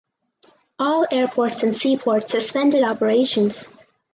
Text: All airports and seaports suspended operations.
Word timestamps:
All 0.79 1.05
airports 1.11 1.61
and 1.61 1.77
seaports 1.77 2.31
suspended 2.31 2.81
operations. 2.83 3.69